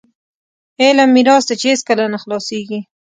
علم 0.81 1.09
میراث 1.15 1.43
دی 1.47 1.55
چې 1.59 1.65
هیڅکله 1.71 2.05
نه 2.13 2.17
خلاصیږي. 2.23 2.79